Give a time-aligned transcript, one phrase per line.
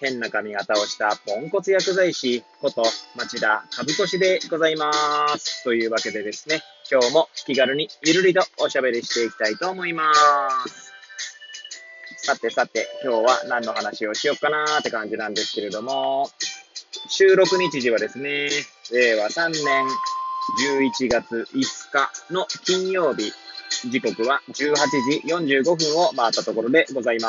[0.00, 2.82] 変な髪型をしたポンコツ薬剤師こと
[3.16, 4.92] 町田和俊でございま
[5.38, 5.62] す。
[5.64, 10.12] というわけでですね、今日も気軽にゆるりとおしゃべりしていきたいと思いま
[10.66, 10.92] す。
[12.18, 16.30] さてさて、今日は何の話をしようかなーって感じなんですけれども、
[17.08, 18.48] 収録日時はですね、
[18.92, 19.86] 令和3年
[20.58, 23.32] 11月5日の金曜日、
[23.90, 27.28] 時刻は18時45分を回ったところでございま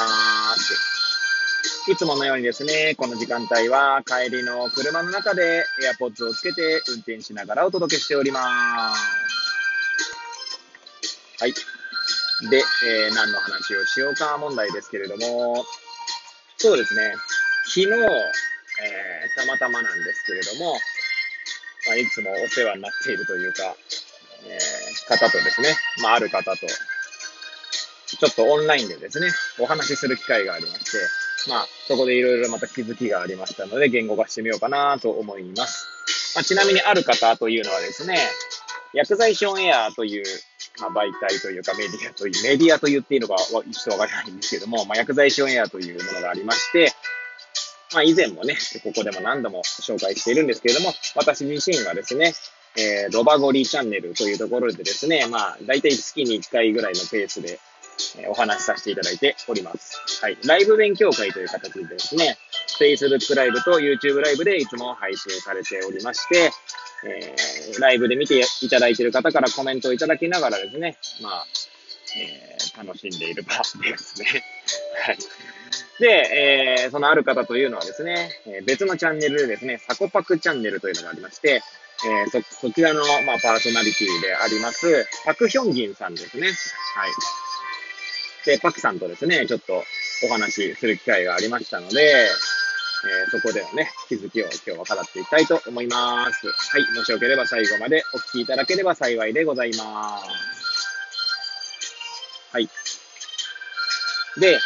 [0.56, 0.95] す。
[1.88, 5.64] いつものようにですね、この時間帯は帰りの車の中で
[6.00, 9.02] AirPods をつけて運転しながらお届けしております。
[11.40, 11.54] はい。
[12.50, 15.64] で、えー、何の話をしようか問題ですけれども、
[16.58, 17.14] そうですね、
[17.66, 17.96] 昨日、えー、
[19.42, 20.74] たまたまなんですけれども、
[21.86, 23.76] まあ、いつもお世話になっているというか、
[24.48, 25.70] えー、方とですね、
[26.02, 29.30] まあ、ある方と、ちょっとオンラインでですね、
[29.60, 35.88] お話しする機会がありまして、まあ、そこでいろいろまた気づきがありましたので、言語化してみようかなと思います。
[36.36, 38.18] まあ、ちなみにある方というのはですね、
[38.94, 40.24] 薬剤師オンエアという、
[40.80, 43.36] まあ、媒体というかメディアという、メディアと言っていいのか
[43.68, 46.94] 一緒わからないんですけども、まあ、薬剤師オンエアというものがありまして、
[47.94, 52.34] まあ、以前もね、ここでも何度も紹介しているんですけれども、私自身はですね、
[52.78, 57.60] えー、ロバゴリチャンネルというところでですね、まあ、大体月に1回ぐらいのペースで、
[58.18, 60.02] えお話しさせていただいております。
[60.22, 60.38] はい。
[60.46, 62.38] ライブ勉強会という形でですね、
[62.80, 66.52] Facebook ライブと YouTube ライブでいつも配信されておりまして、
[67.06, 71.46] えー、ライブで見ていただいている方からコメントをいただきながらですね、まあ、
[72.18, 74.44] えー、楽しんでいる場ですね。
[75.06, 75.18] はい。
[76.00, 81.62] で、えー、そのある方というのはですね、え別のチャンネルでですね、サコパクチャンネルというのがありまして、
[82.06, 86.48] え、そ、そちらの、まあ、パーソナリティであります、パクヒョンギンさんですね。
[86.48, 86.56] はい。
[88.46, 89.84] で、パクさんとですね、ちょっと
[90.24, 92.30] お話しする機会がありましたので、
[93.06, 96.48] えー、そこでのね、気づきを今日は語っていきたいと思います。
[96.48, 96.98] はい。
[96.98, 100.26] もしよければ最後までお聞きいただければ幸いでございます。
[102.52, 102.70] はい。
[104.40, 104.60] で、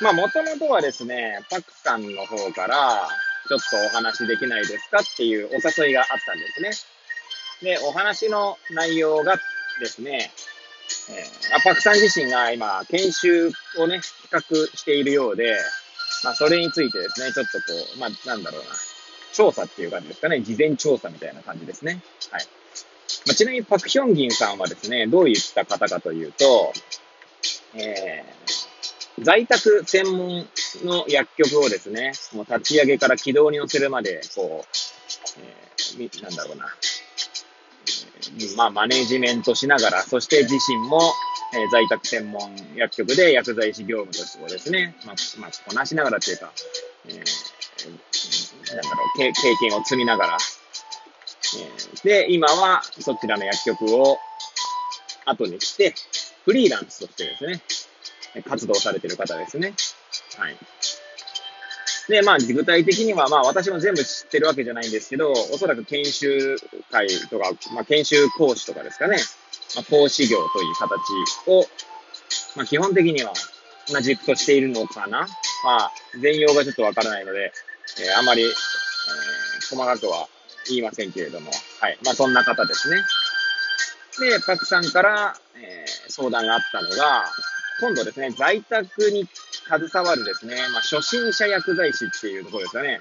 [0.00, 3.08] まあ、もともとはですね、パクさんの方から、
[3.48, 6.70] ちょっとお話できないですかっていうお誘いがあったんですね。
[7.76, 9.36] で、お話の内容が
[9.80, 10.32] ですね、
[11.10, 15.56] えー、パクさん自身が今、研修をね、企画しているようで、
[16.24, 17.64] まあ、それについてですね、ちょっとこ
[17.96, 18.66] う、まあ、なんだろうな、
[19.32, 22.02] 調査っていう感じですかね、事前調査みたいな感じですね。
[22.30, 22.46] はい。
[23.26, 26.72] まあ、ちなみにパクヒョンギンさんはですね、どういった方かというと、
[27.74, 30.46] えー、在宅専門
[30.84, 36.66] の薬局をですね、もう立ち上げから軌道に乗せるまで、こう、えー、なんだろうな、
[38.56, 41.00] まあ、マネジメントしながら、そして自身も、
[41.54, 42.40] えー、在宅専門
[42.76, 46.52] 薬局で薬剤師業務としてですね、まあ、まあ、こなしながらというか、
[47.06, 54.18] えー、なんだろう経、経験を積みながら、えー、で、今はそちらの薬局を
[55.26, 55.94] 後にして、
[56.44, 57.62] フリーランスとしてですね、
[58.42, 59.74] 活動されてる方ですね。
[60.38, 60.56] はい。
[62.12, 66.58] で、まあ、具体的には、まあ、私も全部知ってるわけじゃないんですけど、おそらく研修
[66.90, 69.16] 会とか、まあ、研修講師とかですかね、
[69.74, 71.00] まあ、講師業という形
[71.50, 71.64] を、
[72.54, 73.32] まあ、基本的には、
[73.92, 75.26] まあ、軸としているのかな。
[75.64, 77.50] まあ、全容がちょっとわからないので、
[77.98, 78.50] えー、あまり、えー、
[79.74, 80.28] 細かくは
[80.68, 81.50] 言いませんけれども、
[81.80, 81.98] はい。
[82.04, 82.96] まあ、そんな方ですね。
[84.20, 87.24] で、パクさんから、えー、相談があったのが、
[87.80, 89.26] 今度ですね、在宅に
[89.66, 93.00] 携わるですね、まあ、初心者薬剤師っていうところですよね。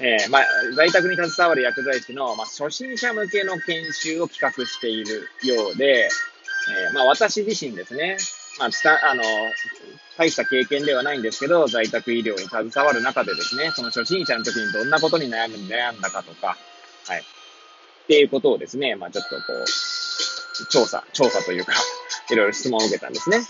[0.00, 0.44] えー、まあ、
[0.74, 6.08] 在宅に携わる薬剤師の、まあ、初心者向けの研修を企画しているようで、
[6.88, 8.16] えー、まあ、私自身ですね、
[8.58, 9.22] まあ、た、あの、
[10.16, 16.56] 大した経験ではないんですけど、在宅医療に携わる中でですね、その初心者の時にどんなことに悩む、悩んだかとか、
[17.06, 17.20] はい。
[17.20, 21.72] っていうことをですね、まあ、ちょっとこう、調査、調査というか、
[22.30, 23.40] いろいろ質問を受けたんですね。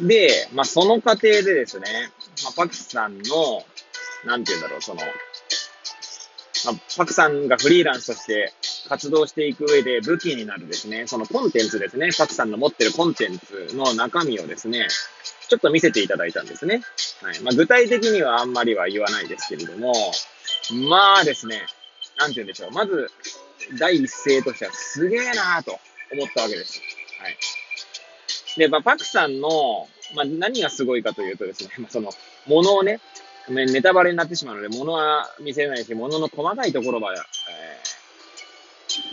[0.00, 2.10] で、まあ、その過程でですね、
[2.44, 3.64] まあ、パクさんの、
[4.24, 5.00] なんて言うんだろう、その、
[6.66, 8.52] まあ、パクさんがフリーランスとして
[8.88, 14.88] 活動していく上で武器になるですね、そのコンテンツですね、パクさんの持ってるコンテンツの中身をですね、
[15.48, 16.82] ちょっと見せていただいたんですね。
[17.22, 17.40] はい。
[17.40, 19.92] まあ、具体的にはあんまりは言わないですけれども、
[20.88, 21.66] まあですね、
[22.18, 22.70] なんて言うんでしょう。
[22.70, 23.10] まず、
[23.78, 25.78] 第一声としてはすげえなーと
[26.12, 26.80] 思ったわけです。
[27.20, 27.36] はい。
[28.56, 32.12] で、まあ、パクさんの、まあ、何がすごいかというとですね、 まあ、その、
[32.46, 33.00] ものをね、
[33.48, 37.16] ネタバレになってしまうので、ものは見せないし、ものの細かいところは、え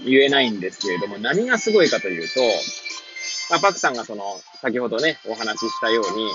[0.04, 2.42] ー、言えないんですけれども、何がすごいかというと、
[3.50, 6.31] まあ、パクさんがその、先ほどね、お話ししたように、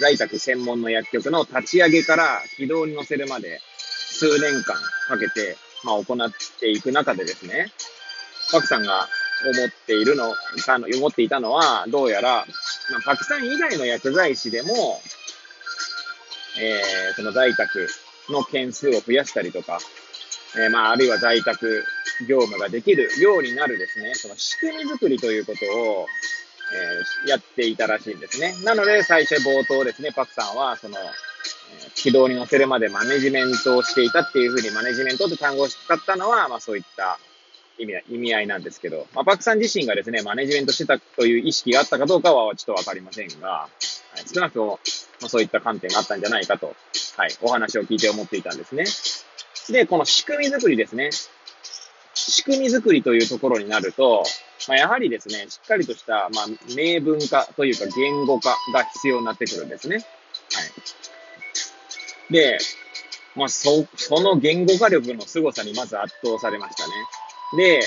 [0.00, 4.76] 在宅専門の薬局の立ち上げから起動に乗せるまで、数年間
[5.08, 7.72] かけて、まあ、行っていく中でですね、
[8.52, 9.08] パクさんが
[9.50, 10.34] 思っているの、
[10.96, 12.46] 思っていたのは、どうやら、
[12.90, 15.00] まあ、パクさん以外の薬剤師でも、
[16.60, 17.88] えー、その在宅
[18.30, 19.78] の件数を増やしたりとか、
[20.56, 21.84] えー、まあ、あるいは在宅
[22.28, 26.06] 業務ができるようになるですね、その仕組み作りということを、
[27.26, 28.54] えー、やっていたらしいんですね。
[28.64, 37.18] なので、最初冒頭ですね、パクさんは、その、え、軌道に乗せるまでマネジメントをしていたっていうふうに、マネジメントって単語を使ったのは、まあそういった
[37.78, 43.68] 意味意味合いなんですけど、まあ、パクさん自身がですね、マネジメントしてたという意識があったかどうかはちょっとわかりませんが、は
[44.16, 44.80] い、少なくとも、
[45.20, 46.74] まあ、そういった観点があったんじゃないかと、
[47.16, 48.84] はい、お話を聞いて思っていたんですね。
[49.70, 51.10] で、この仕組み作りですね。
[52.14, 54.24] 仕組み作りというところになると、
[54.68, 59.96] まあ、やはりですね、しっかりとした、まあ、明文化というか言語化が必要になってくるんですね。
[59.96, 60.04] はい。
[62.32, 62.58] で、
[63.34, 66.92] まあ、そ、その言語化力の凄さにまず圧倒されましたね。
[67.56, 67.80] で、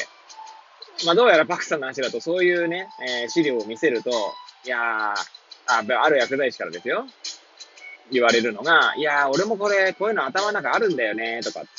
[1.05, 4.09] まあ、どうやらパクさんの話だと、そういうね、えー、資料を見せると、
[4.65, 4.81] いやー、
[5.67, 7.05] あ、ある薬剤師からですよ。
[8.11, 11.69] 言われるのが、いやー、俺もこれ、こういうの頭の中あるんだよね、とかって、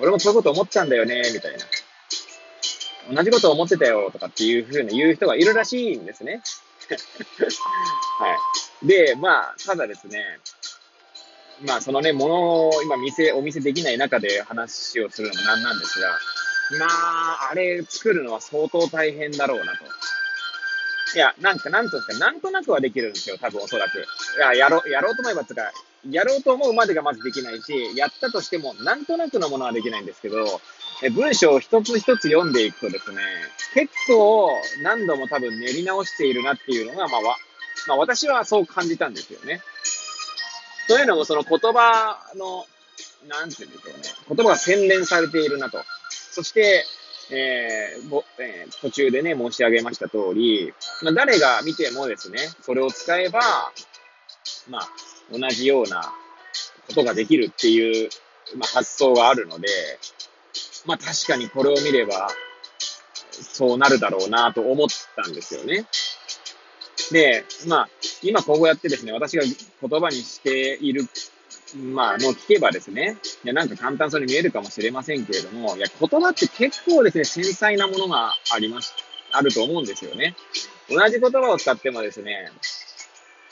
[0.00, 1.64] 俺もそういうこと思ったんだよね、みたいな。
[3.14, 6.42] 同じこと思ってたよ、とかっていうふうに言う人がいるらしいんですね。
[8.18, 8.36] は
[8.82, 8.86] い。
[8.86, 10.38] で、まあ、ただですね、
[11.66, 16.18] まあ、そのね、ものを今見せ、お見せできない中で話をするのもなんなんですが、
[16.78, 19.84] まあ、あれ作るのは相当大変だろうなと。
[21.14, 23.98] いや、なんか、なんとですか、なんとなくはできるんですよ、多分おそらく。
[23.98, 25.72] いや、やろう、やろうと思えばつか、
[26.08, 30.60] やろうと思うまでがまずできないし、やったとしても、なんとなくのものはできないんですけど、
[31.02, 33.22] え文章を一つ一つ読んでいくとですね、
[33.74, 34.52] 結構
[34.82, 37.20] 何度も多分練り直しているなっていうのが、まあ、
[37.88, 39.62] まあ、私はそう感じたんですよね。
[40.88, 42.66] というのも、その言葉の、
[43.28, 44.02] なんていうんでしょうね。
[44.28, 45.78] 言葉が洗練されているなと。
[46.30, 46.84] そして、
[47.30, 50.72] えーぼえー、途中でね、申し上げました通り、
[51.02, 53.40] まあ、誰が見てもですね、それを使えば、
[54.68, 54.88] まあ、
[55.32, 56.12] 同じような
[56.88, 58.10] ことができるっていう、
[58.56, 59.68] まあ、発想があるので、
[60.86, 62.28] まあ確かにこれを見れば、
[63.30, 65.86] そうなるだろうなと思ったんですよね。
[67.12, 67.88] で、まあ、
[68.22, 71.06] 今こうやってですね、私が言葉にしている
[71.76, 78.94] まあ、の聞けばですね、いや、なんか簡単そうに見えるかもしれませんけれども、いや、言葉って結構ですね、繊細なものがあります、
[79.32, 80.34] あると思うんですよね。
[80.88, 82.50] 同じ言葉を使ってもですね、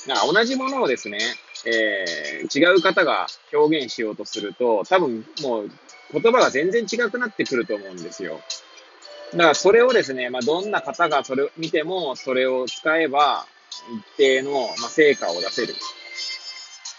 [0.07, 1.19] な同じものをですね、
[1.67, 5.71] えー、違う方が表現しようとすると、多分もう
[6.13, 8.41] 言葉が全然違くなってくると思うんですよ。
[9.33, 13.47] だからそれをですね、まあ、どんな方がそれを見ても、それを使えば、
[14.17, 15.75] 一定の、まあ、成果を出せる。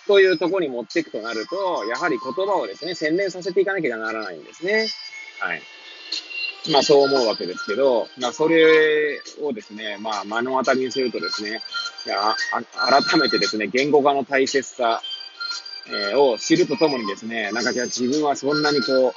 [0.09, 4.87] というところに持っていくとなると、やはり言葉をですね、洗練させていかなきゃならないんですね。
[5.39, 5.61] はい。
[6.71, 11.61] まあそう思うわけですけど、まあそれをですね、まあ目の当たりにするとですね、
[12.07, 12.35] いや
[12.73, 14.99] 改めてですね、言語化の大切さ、
[15.89, 19.13] えー、を知るとともにですね、なんかじゃあ自分はそんなにこう、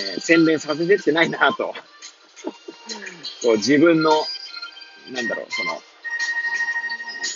[0.00, 1.66] えー、洗練させてってないなと。
[3.42, 4.10] こう自分の、
[5.12, 5.80] なんだろう、その、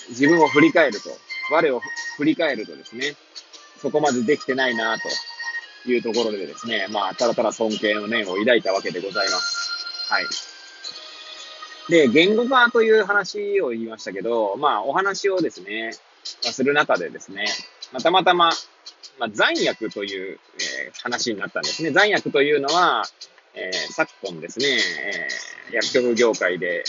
[0.08, 1.10] 自分を振り返ると、
[1.50, 1.80] 我を
[2.16, 3.14] 振り返るとですね、
[3.80, 5.08] そこまでできてないなと
[5.90, 9.70] いうところでですね、まあ、ただただ尊敬の念を抱いたわけでございます。
[10.10, 10.24] はい。
[11.88, 15.92] で、言語化という話を言いましたけど、まあ、お話をですね、
[16.24, 17.46] する中でですね、
[17.92, 18.50] まあ、たまたま、
[19.18, 20.38] まあ、残薬という、
[20.86, 21.90] えー、話になったんですね。
[21.90, 23.04] 残薬というのは、
[23.54, 26.84] えー、昨今ですね、えー、薬局業界で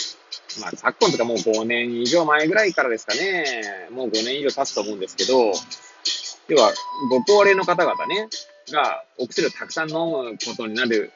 [0.59, 5.51] まあ、昨今とかもう5年以上前ぐらいからですかね、もう5年以上経つと思うんですけど、
[6.49, 6.73] 要は、
[7.09, 8.27] ご高齢の方々ね、
[8.71, 11.11] がお薬をたくさん飲むことになる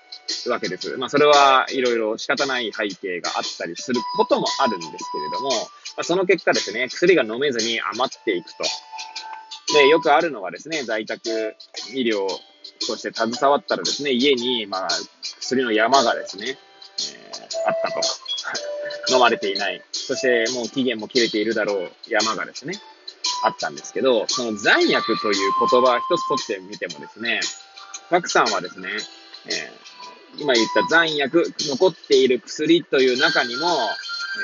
[0.47, 0.97] わけです。
[0.97, 5.55] まあ、それはいろいろ仕方ない背景があったりすることもあるんですけれども、ま
[5.97, 8.63] あ、その結果ですね、薬が飲めずに余っていくと。
[9.73, 11.55] で、よくあるのはですね、在宅
[11.93, 12.27] 医療
[12.88, 14.89] として携わったらですね、家に、まあ、
[15.39, 18.23] 薬の山がですね、えー、あったと。
[19.10, 19.81] 飲まれていない。
[19.91, 22.79] そしてもう期限も切れているだろう山がですね、
[23.43, 27.39] あったんですけど、その残薬という言葉一つ取ってみてもですね、
[28.10, 28.89] パクさんはですね、
[29.45, 33.67] えー、今言った残薬、残っている薬という中にも、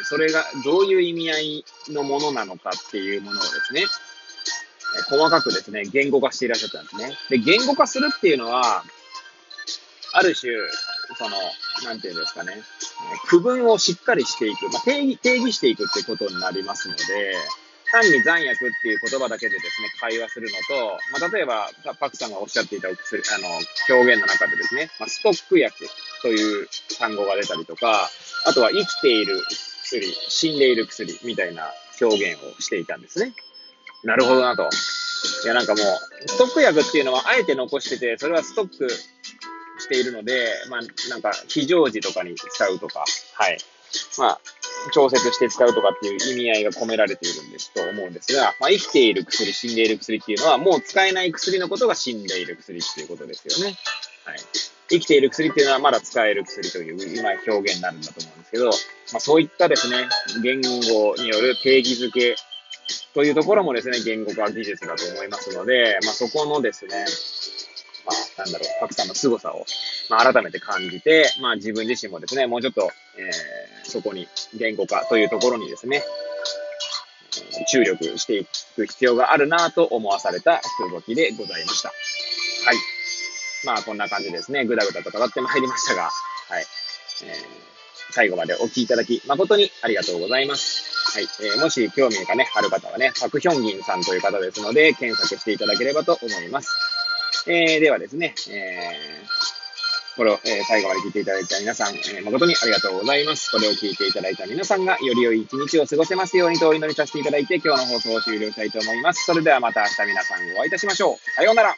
[0.04, 3.86] それがどういう意味合いのものなのかっていうものをですね、
[5.10, 7.18] 細かくですね、言語化していらっしゃったんですね。
[7.30, 8.84] で、言語化するっていうのは、
[10.14, 10.52] ある種、
[11.18, 11.38] その、
[11.86, 12.62] なんていうんですかね、
[13.28, 17.04] 区分をしっかりしていく、まあ、定義、定義していくってことになりますので、
[17.92, 23.48] 単に残薬っていう言葉だけでですね、会話するのと、まあ、例えば、パクさんがおっしゃっていたお薬、あの、
[23.90, 25.74] 表現の中でですね、まあ、ストック薬
[26.22, 26.68] という
[27.00, 28.10] 単語が出たりとか、
[28.46, 29.42] あとは生きている
[29.84, 33.34] 薬、死んでいる薬みたいな表現をしていたんですね。
[34.04, 34.70] なるほどなと。
[35.44, 38.88] いや、なんかもう、ストック薬っていうのはあえて残してて、それはストック
[39.80, 43.58] しているので、まあ、なんか、非常時とかに使うとか、はい。
[44.18, 44.40] まあ、
[44.94, 53.78] 調節して使うとかっていう意味合いが込められているんですと思うんですが、まあ、生きている薬、死んでいる薬っていうのは、もう使えない薬のことが死んでいる薬っていうことですよね。
[54.26, 54.38] はい。
[54.90, 58.72] 生きている薬っていうのはまだ使える薬という今表現になるんだと思うんですけど、ま
[59.18, 60.08] あ、そういったですね、
[60.42, 62.36] 言語による定義づけ
[63.14, 67.06] というところもですね、言語化技術だと思いますので、まあ、そこのですね、
[68.52, 69.66] なんだろう、パクさんの凄さを、
[70.10, 76.04] まあ、改めて感じて、まあ、自分自身もですね、もうちょっと、えー、そこに言語化というところにですね、
[77.68, 81.90] 注力していく必要があるなと思わされた動きでございました。
[81.90, 81.94] は
[82.74, 82.78] い。
[83.66, 84.66] まあ、こんな感じですね。
[84.66, 86.10] ぐだぐだと語ってまいりましたが、は
[86.60, 86.66] い。
[87.24, 91.12] えー、最後までお聴きいただき、誠にありがとうございます。
[91.14, 91.24] はい。
[91.42, 96.70] えー、もし興味がね、ある方はね、パクヒョンギンさんという方ですので、検索していただければと思います。
[97.48, 103.52] えー、ではですね、えー、これを、えー、最後まで聞いていただいた皆さん、えー、誠にありがとうございます。
[103.52, 109.26] これを聞いていただいた皆さんがより良い一日を過ごせますようにとお祈りさせていただいて、今日の放送を終了したいと思います。
[109.26, 111.18] それではまた明日皆さんお会いいたしましょう。
[111.36, 111.76] さようなら。